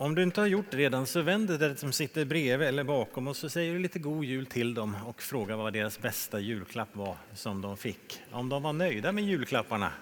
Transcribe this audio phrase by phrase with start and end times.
[0.00, 2.68] Om du inte har gjort det redan så vänd dig till den som sitter bredvid
[2.68, 5.98] eller bakom och så säger du lite god jul till dem och frågar vad deras
[5.98, 8.22] bästa julklapp var som de fick.
[8.30, 9.92] Om de var nöjda med julklapparna.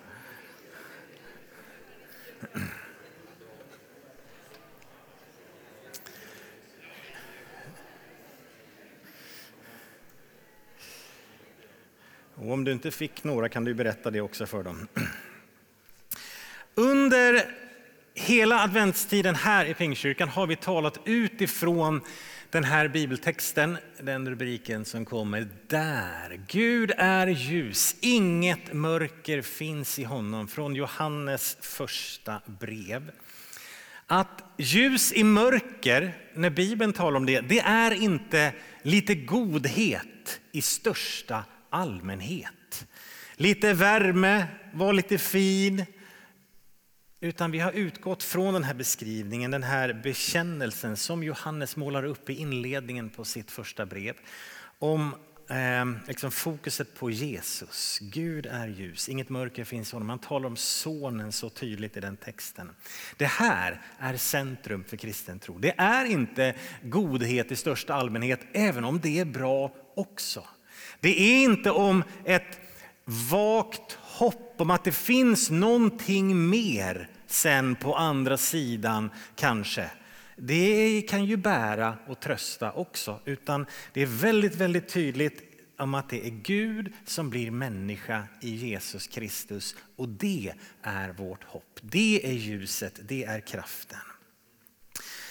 [12.35, 14.89] Och om du inte fick några kan du berätta det också för dem.
[16.75, 17.58] Under
[18.29, 22.01] hela adventstiden här i Pingstkyrkan har vi talat utifrån
[22.51, 26.41] den här bibeltexten, den rubriken som kommer där.
[26.49, 33.11] Gud är ljus, inget mörker finns i honom, från Johannes första brev.
[34.07, 40.63] Att ljus i mörker, när Bibeln talar om det, det är inte lite godhet i
[40.63, 42.87] största allmänhet.
[43.37, 45.85] Lite värme, var lite fin,
[47.21, 52.31] utan vi har utgått från den här beskrivningen, den här bekännelsen som Johannes målar upp
[52.31, 54.15] i inledningen på sitt första brev.
[54.79, 55.15] Om
[55.51, 57.99] eh, liksom fokuset på Jesus.
[58.01, 60.09] Gud är ljus, inget mörker finns i honom.
[60.09, 62.71] Han talar om sonen så tydligt i den texten.
[63.17, 65.59] Det här är centrum för kristen tro.
[65.59, 70.45] Det är inte godhet i största allmänhet, även om det är bra också.
[71.01, 72.61] Det är inte om ett
[73.05, 79.91] vagt hopp om att det finns någonting mer sen på andra sidan kanske.
[80.37, 85.43] Det kan ju bära och trösta också, utan det är väldigt, väldigt tydligt
[85.79, 91.45] om att det är Gud som blir människa i Jesus Kristus och det är vårt
[91.45, 91.81] hopp.
[91.81, 93.99] Det är ljuset, det är kraften.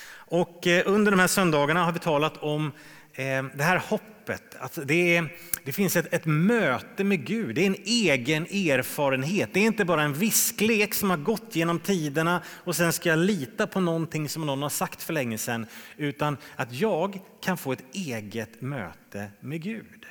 [0.10, 2.72] Och eh, under de här söndagarna har vi talat om
[3.14, 4.56] eh, det här hoppet hoppet.
[4.56, 5.30] Att alltså, det, är,
[5.64, 9.50] det finns ett, ett, möte med Gud, det är en egen erfarenhet.
[9.54, 13.20] Det är inte bara en visklek som har gått genom tiderna och sen ska jag
[13.20, 15.66] lita på någonting som någon har sagt för länge sedan.
[15.98, 20.06] Utan att jag kan få ett eget möte med Gud.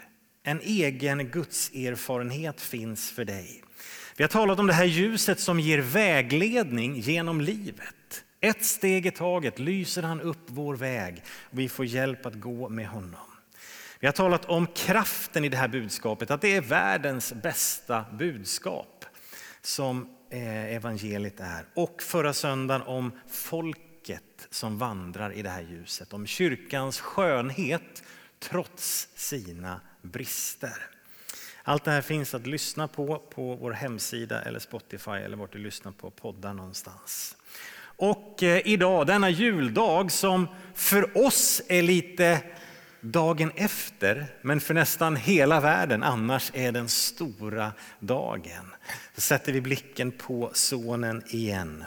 [0.44, 3.62] En egen gudserfarenhet finns för dig.
[4.16, 8.24] Vi har talat om det här ljuset som ger vägledning genom livet.
[8.40, 12.68] Ett steg i taget lyser han upp vår väg och vi får hjälp att gå
[12.68, 13.25] med honom.
[14.06, 19.04] Vi har talat om kraften i det här budskapet, att det är världens bästa budskap
[19.62, 21.66] som eh, evangeliet är.
[21.74, 28.02] Och förra söndagen om folket som vandrar i det här ljuset, om kyrkans skönhet
[28.38, 30.82] trots sina brister.
[31.62, 35.58] Allt det här finns att lyssna på på vår hemsida eller Spotify eller vart du
[35.58, 37.36] lyssnar på poddar någonstans.
[37.80, 42.42] Och eh, idag, denna juldag som för oss är lite
[43.00, 48.74] dagen efter, men för nästan hela världen annars är den stora dagen.
[49.14, 51.84] Så sätter vi blicken på sonen igen.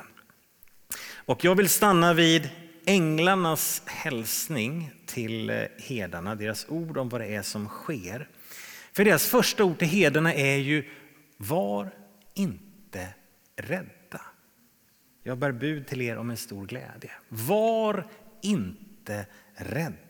[1.15, 2.49] Och jag vill stanna vid
[2.85, 8.27] änglarnas hälsning till eh, hedarna, herdarna, deras ord om vad det är som sker.
[8.93, 10.89] För deras första ord till herdarna är ju
[11.37, 11.91] var
[12.33, 13.07] inte
[13.55, 14.21] rädda.
[15.23, 17.11] Jag bär bud till er om en stor glädje.
[17.29, 18.07] Var
[18.41, 19.25] inte
[19.55, 20.08] rädda.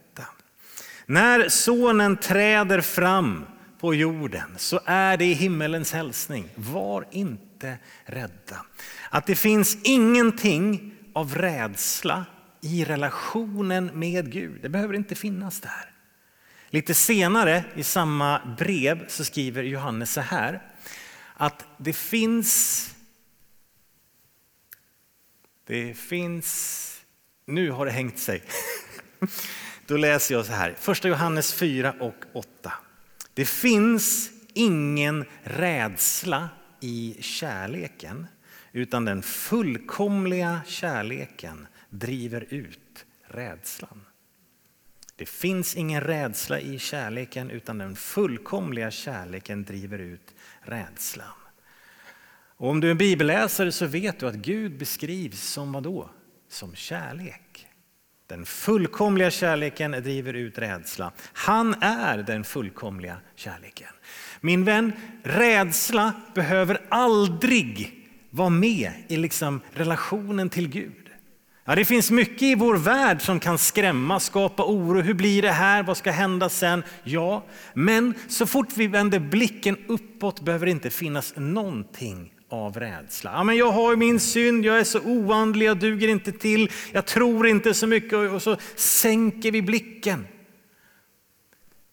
[1.09, 3.45] När sonen träder fram
[3.79, 6.49] på jorden så är det himmelens hälsning.
[6.55, 8.65] Var inte rädda.
[9.09, 12.25] Att det finns ingenting av rädsla
[12.61, 14.61] i relationen med Gud.
[14.61, 15.93] Det behöver inte finnas där.
[16.69, 20.61] Lite senare i samma brev så skriver Johannes så här
[21.33, 22.85] att det finns
[25.65, 27.01] det finns,
[27.45, 28.43] nu har det hängt sig.
[29.89, 32.73] Då läser jag så här, första Johannes 4 och 8.
[33.33, 38.27] Det finns ingen rädsla i kärleken,
[38.71, 44.05] utan den fullkomliga kärleken driver ut rädslan.
[45.15, 51.27] Det finns ingen rädsla i kärleken, utan den fullkomliga kärleken driver ut rädslan.
[52.57, 56.09] Och om du är en bibelläsare så vet du att Gud beskrivs som vad då?
[56.49, 57.68] Som kärlek.
[58.29, 61.11] Den fullkomliga kärleken driver ut rädsla.
[61.33, 63.87] Han är den fullkomliga kärleken.
[64.41, 64.91] Min vän,
[65.23, 67.93] rädsla behöver aldrig
[68.29, 71.09] vara med i liksom relationen till Gud.
[71.65, 75.01] Ja, det finns mycket i vår värld som kan skrämma, skapa oro.
[75.01, 75.83] Hur blir det här?
[75.83, 76.83] Vad ska hända sen?
[77.03, 83.31] Ja, men så fort vi vänder blicken uppåt behöver det inte finnas någonting av rädsla.
[83.31, 87.05] Ja, men jag har min synd, jag är så oandlig, jag duger inte till, jag
[87.05, 90.27] tror inte så mycket och så sänker vi blicken.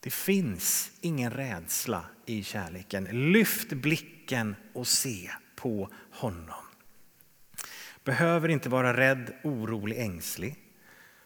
[0.01, 3.33] Det finns ingen rädsla i kärleken.
[3.33, 6.65] Lyft blicken och se på honom.
[8.05, 10.57] behöver inte vara rädd, orolig, ängslig.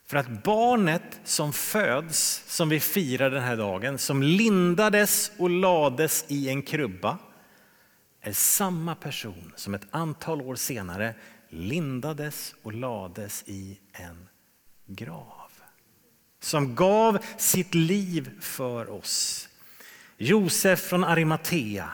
[0.07, 6.25] För att barnet som föds, som vi firar den här dagen, som lindades och lades
[6.29, 7.19] i en krubba,
[8.21, 11.15] är samma person som ett antal år senare
[11.49, 14.29] lindades och lades i en
[14.87, 15.51] grav.
[16.41, 19.49] Som gav sitt liv för oss.
[20.17, 21.89] Josef från Arimatea.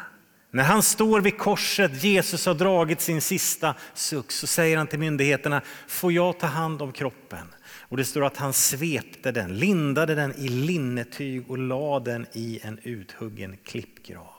[0.51, 4.99] När han står vid korset, Jesus har dragit sin sista suck, så säger han till
[4.99, 7.55] myndigheterna, får jag ta hand om kroppen?
[7.89, 12.61] Och det står att han svepte den, lindade den i linnetyg och lade den i
[12.63, 14.33] en uthuggen klippgrav.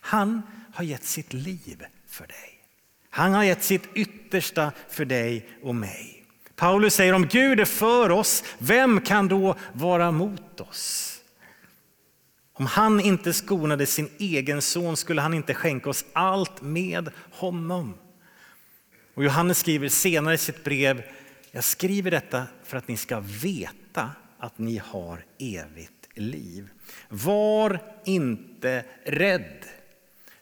[0.00, 0.42] Han
[0.74, 2.60] har gett sitt liv för dig.
[3.10, 6.24] Han har gett sitt yttersta för dig och mig.
[6.56, 11.16] Paulus säger om Gud är för oss, vem kan då vara mot oss?
[12.52, 17.94] Om han inte skonade sin egen son skulle han inte skänka oss allt med honom.
[19.14, 21.02] Och Johannes skriver senare i sitt brev,
[21.50, 26.68] jag skriver detta för att ni ska veta att ni har evigt liv.
[27.08, 29.64] Var inte rädd.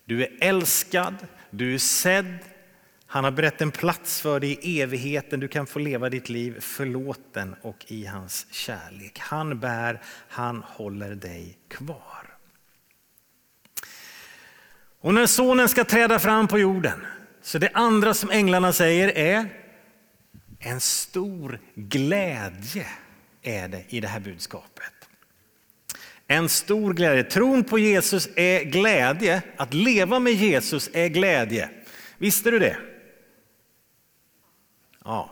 [0.09, 1.15] Du är älskad,
[1.51, 2.39] du är sedd.
[3.07, 5.41] Han har berett en plats för dig i evigheten.
[5.41, 9.19] Du kan få leva ditt liv förlåten och i hans kärlek.
[9.19, 12.37] Han bär, han håller dig kvar.
[15.01, 17.07] Och när sonen ska träda fram på jorden,
[17.43, 19.49] så det andra som änglarna säger är
[20.59, 22.87] en stor glädje
[23.43, 24.98] är det i det här budskapet.
[26.31, 27.25] En stor glädje.
[27.25, 29.43] Tron på Jesus är glädje.
[29.57, 31.71] Att leva med Jesus är glädje.
[32.19, 32.77] Visste du det?
[35.05, 35.31] Ja.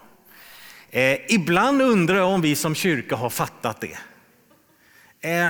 [0.90, 3.98] Eh, ibland undrar jag om vi som kyrka har fattat det.
[5.28, 5.48] Eh,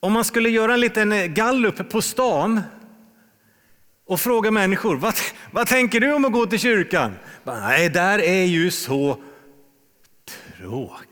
[0.00, 2.60] om man skulle göra en liten eh, gallup på stan
[4.06, 5.14] och fråga människor, vad,
[5.50, 7.14] vad tänker du om att gå till kyrkan?
[7.44, 9.22] Nej, där är ju så
[10.58, 11.11] tråkigt.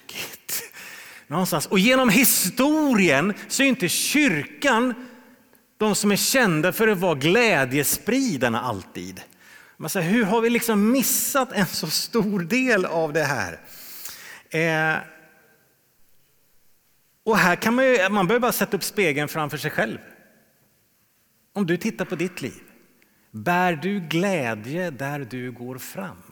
[1.30, 1.66] Någonstans.
[1.66, 4.94] Och genom historien så är inte kyrkan
[5.76, 9.20] de som är kända för att vara glädjespridarna alltid.
[9.76, 13.60] Man säger, hur har vi liksom missat en så stor del av det här?
[14.50, 14.98] Eh,
[17.24, 19.98] och här kan man ju, man behöver bara sätta upp spegeln framför sig själv.
[21.52, 22.62] Om du tittar på ditt liv,
[23.30, 26.29] bär du glädje där du går fram?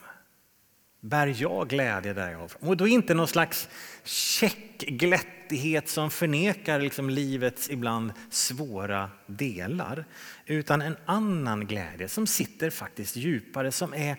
[1.01, 2.51] Bär jag glädje där jag?
[2.61, 3.69] Och då inte någon slags
[4.05, 10.05] check glättighet som förnekar liksom livets ibland svåra delar,
[10.47, 14.17] utan en annan glädje som sitter faktiskt djupare, som är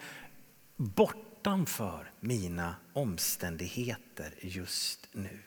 [0.76, 5.40] bortanför mina omständigheter just nu.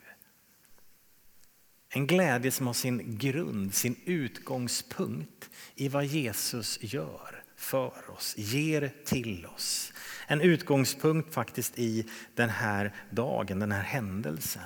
[1.88, 8.92] En glädje som har sin grund, sin utgångspunkt i vad Jesus gör för oss, ger
[9.04, 9.92] till oss.
[10.26, 14.62] En utgångspunkt faktiskt i den här dagen, den här händelsen.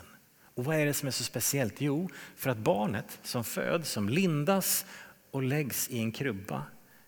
[0.54, 1.80] Och vad är det som är så speciellt?
[1.80, 4.86] Jo, för att barnet som föds, som lindas
[5.30, 6.62] och läggs i en krubba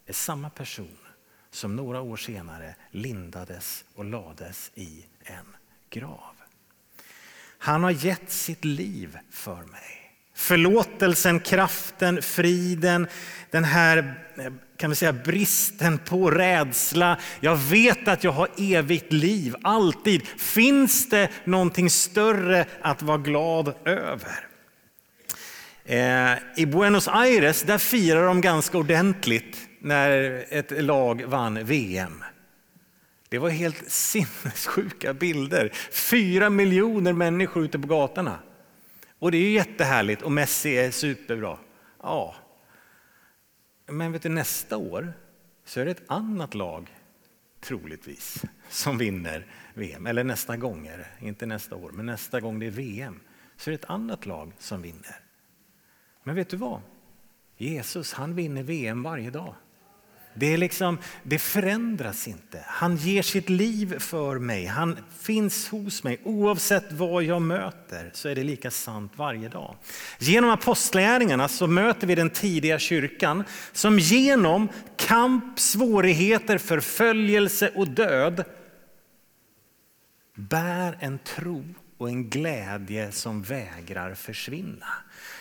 [0.07, 0.99] är samma person
[1.51, 5.57] som några år senare lindades och lades i en
[5.91, 6.35] grav.
[7.59, 10.13] Han har gett sitt liv för mig.
[10.35, 13.07] Förlåtelsen, kraften, friden,
[13.51, 17.19] den här eh, kan vi säga, bristen på rädsla.
[17.41, 20.27] Jag vet att jag har evigt liv, alltid.
[20.27, 24.47] Finns det någonting större att vara glad över?
[25.85, 32.25] Eh, I Buenos Aires där firar de ganska ordentligt när ett lag vann VM.
[33.29, 35.73] Det var helt sinnessjuka bilder.
[35.91, 38.39] Fyra miljoner människor ute på gatorna.
[39.19, 41.59] Och det är ju jättehärligt och Messi är superbra.
[42.03, 42.35] Ja.
[43.89, 45.13] Men vet du, nästa år
[45.65, 46.97] så är det ett annat lag,
[47.61, 50.07] troligtvis, som vinner VM.
[50.07, 53.21] Eller nästa gång är det, inte nästa år, men nästa gång det är VM
[53.57, 55.17] så är det ett annat lag som vinner.
[56.23, 56.81] Men vet du vad?
[57.57, 59.55] Jesus, han vinner VM varje dag.
[60.39, 62.65] Det, är liksom, det förändras inte.
[62.67, 64.67] Han ger sitt liv för mig.
[64.67, 66.21] Han finns hos mig.
[66.25, 69.77] Oavsett vad jag möter så är det lika sant varje dag.
[70.19, 78.45] Genom apostlagärningarna så möter vi den tidiga kyrkan som genom kamp, svårigheter, förföljelse och död
[80.35, 81.65] bär en tro
[81.99, 84.87] och en glädje som vägrar försvinna.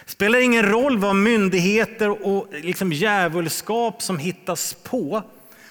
[0.07, 5.23] Det spelar ingen roll vad myndigheter och liksom djävulskap som hittas på.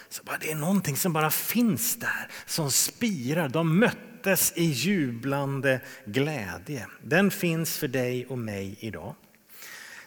[0.09, 3.49] Så bara, det är någonting som bara finns där, som spirar.
[3.49, 6.87] De möttes i jublande glädje.
[7.02, 9.14] Den finns för dig och mig idag.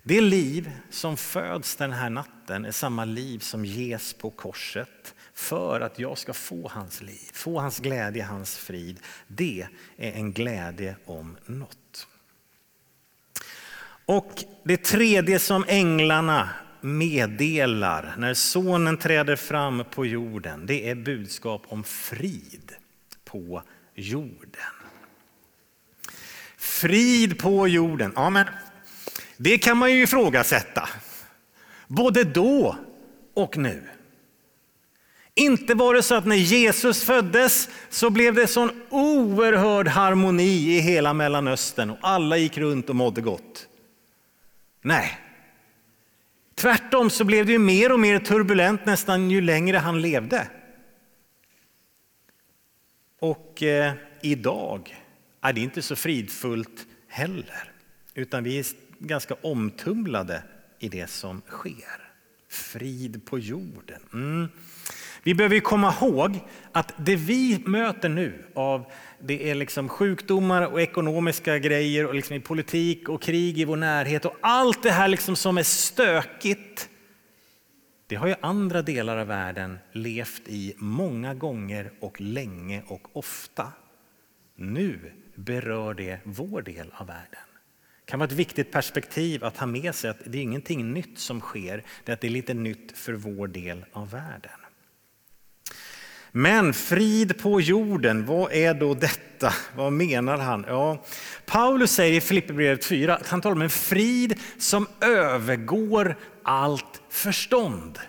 [0.04, 5.82] Det liv som föds den här natten är samma liv som ges på korset för
[5.82, 9.00] att jag ska få hans liv, få hans glädje, hans frid.
[9.28, 9.68] Det
[9.98, 11.79] är en glädje om något.
[14.10, 16.50] Och det tredje som änglarna
[16.82, 22.72] meddelar när sonen träder fram på jorden, det är budskap om frid
[23.26, 23.64] på
[23.96, 24.74] jorden.
[26.58, 28.46] Frid på jorden, ja men
[29.38, 30.90] det kan man ju ifrågasätta.
[31.88, 32.76] Både då
[33.34, 33.84] och nu.
[35.36, 40.80] Inte var det så att när Jesus föddes så blev det sån oerhörd harmoni i
[40.80, 43.69] hela Mellanöstern och alla gick runt och mådde gott.
[44.82, 45.20] Nej.
[46.56, 50.50] Tvärtom så blev det ju mer och mer turbulent nästan ju längre han levde.
[53.20, 54.96] Och eh, idag
[55.42, 57.72] är det inte så fridfullt heller,
[58.14, 58.66] utan vi är
[59.00, 60.44] ganska omtumlade
[60.80, 62.12] i det som sker.
[62.50, 64.02] Frid på jorden.
[64.14, 64.48] Mm.
[65.30, 66.40] Vi behöver komma ihåg
[66.72, 68.86] att det vi möter nu av
[69.20, 74.26] det är liksom sjukdomar och ekonomiska grejer och liksom politik och krig i vår närhet
[74.26, 76.90] och allt det här liksom som är stökigt.
[78.08, 83.68] Det har ju andra delar av världen levt i många gånger och länge och ofta.
[84.56, 87.48] Nu berör det vår del av världen.
[88.06, 91.20] Det kan vara ett viktigt perspektiv att ha med sig att det är ingenting nytt
[91.20, 94.60] som sker, det är att det är lite nytt för vår del av världen.
[96.32, 99.54] Men frid på jorden, vad är då detta?
[99.76, 100.66] Vad menar han?
[100.68, 101.06] Ja,
[101.46, 108.00] Paulus säger i Filipperbrevet 4 att han talar om en frid som övergår allt förstånd.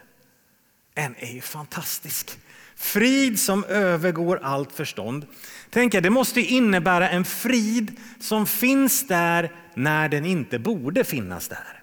[0.95, 2.39] Den är ju fantastisk.
[2.77, 5.27] Frid som övergår allt förstånd.
[5.71, 11.49] Tänk er, det måste innebära en frid som finns där när den inte borde finnas
[11.49, 11.80] där.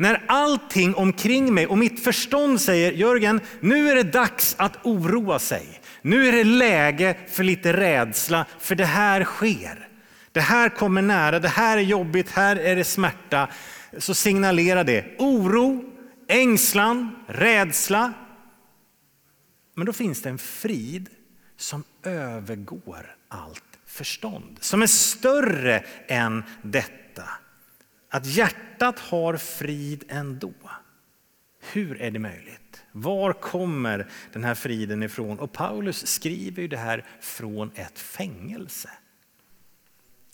[0.00, 5.38] När allting omkring mig och mitt förstånd säger Jörgen, nu är det dags att oroa
[5.38, 5.80] sig.
[6.02, 9.88] Nu är det läge för lite rädsla, för det här sker.
[10.32, 13.48] Det här kommer nära, det här är jobbigt, här är det smärta.
[13.98, 15.84] Så signalerar det oro,
[16.28, 18.12] ängslan, rädsla.
[19.74, 21.08] Men då finns det en frid
[21.56, 26.99] som övergår allt förstånd, som är större än detta.
[28.12, 30.52] Att hjärtat har frid ändå.
[31.60, 32.82] Hur är det möjligt?
[32.92, 35.38] Var kommer den här friden ifrån?
[35.38, 38.90] Och Paulus skriver ju det här från ett fängelse.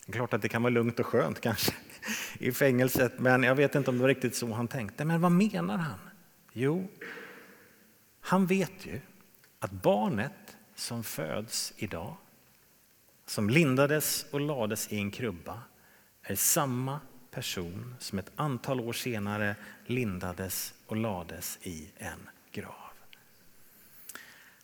[0.05, 1.73] Det är klart att det kan vara lugnt och skönt kanske
[2.39, 5.05] i fängelset, men jag vet inte om det var riktigt så han tänkte.
[5.05, 5.99] Men vad menar han?
[6.53, 6.87] Jo,
[8.21, 9.01] han vet ju
[9.59, 12.15] att barnet som föds idag,
[13.25, 15.61] som lindades och lades i en krubba,
[16.23, 16.99] är samma
[17.31, 19.55] person som ett antal år senare
[19.85, 22.73] lindades och lades i en grav.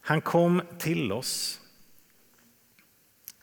[0.02, 1.62] Han kom till oss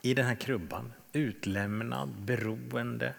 [0.02, 3.14] i den här krubban, utlämnad, beroende.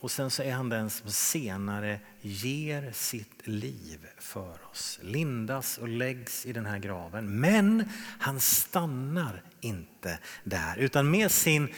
[0.00, 5.00] Och sen så är han den som senare ger sitt liv för oss.
[5.02, 7.40] Lindas och läggs i den här graven.
[7.40, 11.68] Men han stannar inte där, utan med sin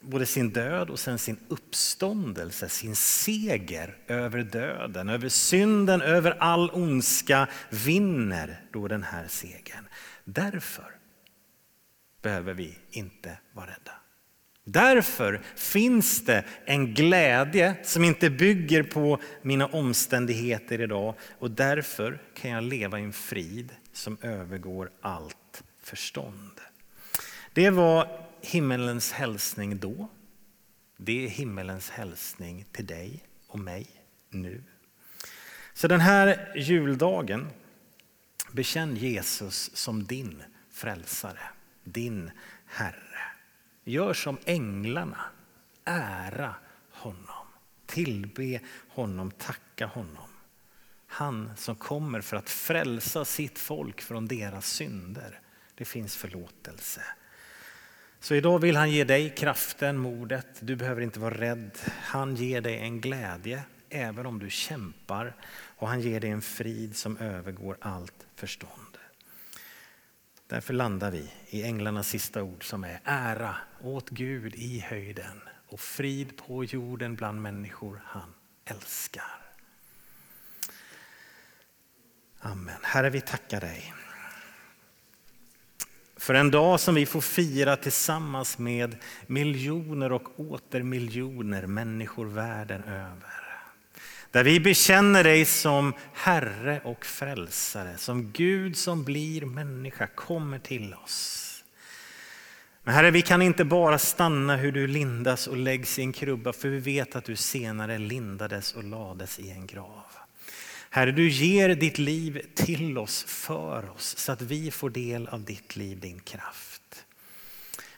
[0.00, 6.70] både sin död och sen sin uppståndelse, sin seger över döden, över synden, över all
[6.70, 9.88] ondska, vinner då den här segern.
[10.24, 10.96] Därför
[12.22, 13.92] behöver vi inte vara rädda.
[14.64, 22.50] Därför finns det en glädje som inte bygger på mina omständigheter idag och därför kan
[22.50, 26.60] jag leva i en frid som övergår allt förstånd.
[27.52, 30.08] Det var himmelens hälsning då.
[30.96, 33.86] Det är himmelens hälsning till dig och mig
[34.30, 34.62] nu.
[35.72, 37.48] Så den här juldagen,
[38.52, 41.42] bekänn Jesus som din frälsare,
[41.84, 42.30] din
[42.66, 43.20] Herre.
[43.84, 45.24] Gör som änglarna,
[45.84, 46.54] ära
[46.90, 47.46] honom,
[47.86, 50.28] tillbe honom, tacka honom.
[51.06, 55.40] Han som kommer för att frälsa sitt folk från deras synder.
[55.74, 57.02] Det finns förlåtelse.
[58.20, 60.46] Så idag vill han ge dig kraften, modet.
[60.60, 61.78] Du behöver inte vara rädd.
[61.86, 65.36] Han ger dig en glädje även om du kämpar
[65.76, 68.98] och han ger dig en frid som övergår allt förstånd.
[70.46, 75.80] Därför landar vi i änglarnas sista ord som är ära åt Gud i höjden och
[75.80, 78.34] frid på jorden bland människor han
[78.64, 79.40] älskar.
[82.40, 82.78] Amen.
[82.82, 83.94] Herre, vi tackar dig
[86.20, 88.96] för en dag som vi får fira tillsammans med
[89.26, 93.40] miljoner och åter miljoner människor världen över.
[94.30, 100.94] Där vi bekänner dig som Herre och Frälsare, som Gud som blir människa, kommer till
[100.94, 101.46] oss.
[102.82, 106.52] Men Herre, vi kan inte bara stanna hur du lindas och läggs i en krubba,
[106.52, 110.04] för vi vet att du senare lindades och lades i en grav.
[110.92, 115.44] Herre, du ger ditt liv till oss, för oss, så att vi får del av
[115.44, 117.04] ditt liv, din kraft.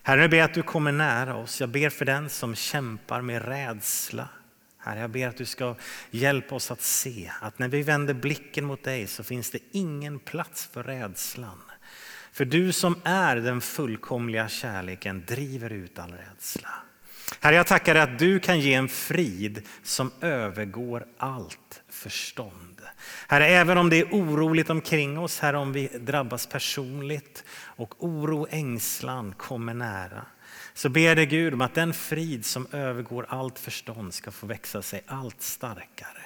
[0.03, 1.61] Herre, jag ber att du kommer nära oss.
[1.61, 4.29] Jag ber för den som kämpar med rädsla.
[4.79, 5.77] Herre, jag ber att du ska
[6.11, 10.19] hjälpa oss att se att när vi vänder blicken mot dig så finns det ingen
[10.19, 11.63] plats för rädslan.
[12.33, 16.71] För du som är den fullkomliga kärleken driver ut all rädsla.
[17.41, 22.81] Herre, jag tackar dig att du kan ge en frid som övergår allt förstånd.
[23.29, 28.41] Herre, även om det är oroligt omkring oss, Herre, om vi drabbas personligt och oro,
[28.41, 30.27] och ängslan kommer nära,
[30.75, 34.83] så ber dig Gud om att den frid som övergår allt förstånd ska få växa
[34.83, 36.22] sig allt starkare.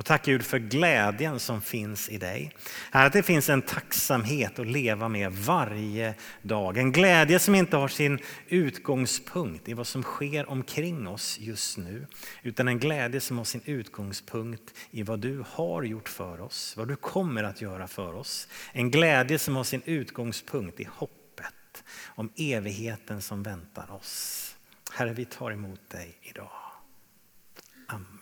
[0.00, 2.52] Och tack Gud för glädjen som finns i dig.
[2.90, 6.78] Att det finns en tacksamhet att leva med varje dag.
[6.78, 12.06] En glädje som inte har sin utgångspunkt i vad som sker omkring oss just nu.
[12.42, 16.74] Utan en glädje som har sin utgångspunkt i vad du har gjort för oss.
[16.76, 18.48] Vad du kommer att göra för oss.
[18.72, 24.56] En glädje som har sin utgångspunkt i hoppet om evigheten som väntar oss.
[24.92, 26.50] Herre, vi tar emot dig idag.
[27.88, 28.19] Amen.